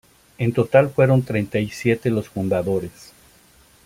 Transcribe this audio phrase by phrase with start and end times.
[0.39, 3.13] En total fueron Treinta y siete los fundadores.